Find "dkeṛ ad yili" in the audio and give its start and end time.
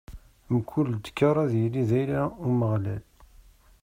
1.05-1.83